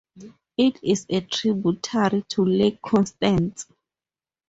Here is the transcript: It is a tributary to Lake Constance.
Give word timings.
It 0.57 0.79
is 0.83 1.05
a 1.09 1.21
tributary 1.21 2.23
to 2.29 2.43
Lake 2.43 2.81
Constance. 2.81 3.67